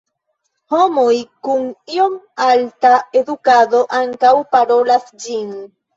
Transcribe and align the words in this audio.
Homoj 0.75 1.17
kun 1.47 1.67
iom 1.97 2.15
alta 2.45 2.91
edukado 3.21 3.83
ankaŭ 3.99 4.33
parolas 4.57 5.07
ĝin. 5.27 5.51